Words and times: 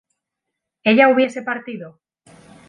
¿ella 0.83 1.09
hubiese 1.09 1.43
partido? 1.43 1.99